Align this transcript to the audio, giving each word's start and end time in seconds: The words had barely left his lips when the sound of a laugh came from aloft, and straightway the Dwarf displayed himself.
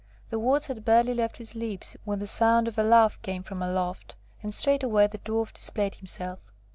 The 0.31 0.39
words 0.39 0.65
had 0.65 0.83
barely 0.83 1.13
left 1.13 1.37
his 1.37 1.53
lips 1.53 1.95
when 2.05 2.17
the 2.17 2.25
sound 2.25 2.67
of 2.67 2.79
a 2.79 2.81
laugh 2.81 3.21
came 3.21 3.43
from 3.43 3.61
aloft, 3.61 4.15
and 4.41 4.51
straightway 4.51 5.05
the 5.05 5.19
Dwarf 5.19 5.53
displayed 5.53 5.93
himself. 5.93 6.39